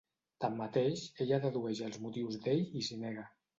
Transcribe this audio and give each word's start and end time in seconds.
Tanmateix, 0.45 1.03
ella 1.27 1.39
dedueix 1.45 1.83
els 1.91 2.01
motius 2.07 2.43
d'ell 2.49 2.67
i 2.83 2.85
s'hi 2.89 3.01
nega. 3.07 3.31